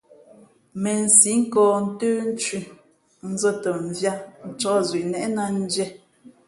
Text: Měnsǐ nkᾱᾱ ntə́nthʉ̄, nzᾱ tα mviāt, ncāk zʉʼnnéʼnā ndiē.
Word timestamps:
Měnsǐ 0.81 1.31
nkᾱᾱ 1.41 1.65
ntə́nthʉ̄, 1.87 2.63
nzᾱ 3.31 3.51
tα 3.61 3.69
mviāt, 3.85 4.19
ncāk 4.49 4.77
zʉʼnnéʼnā 4.89 5.43
ndiē. 5.59 5.85